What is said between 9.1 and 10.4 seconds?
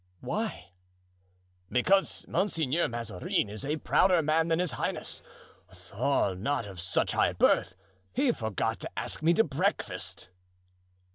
me to breakfast."